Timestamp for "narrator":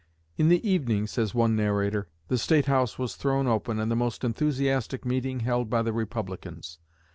1.55-2.07